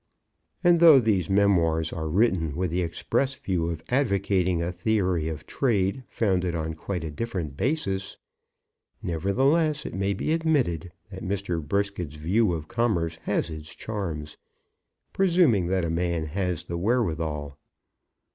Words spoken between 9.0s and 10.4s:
nevertheless, it may be